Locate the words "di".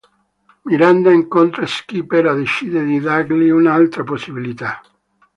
2.83-2.99